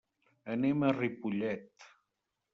Anem 0.55 0.87
a 0.87 0.89
Ripollet. 0.97 1.87